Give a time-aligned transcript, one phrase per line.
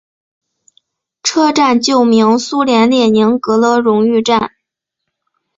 [1.21, 4.53] 车站旧名苏联列宁格勒荣誉站。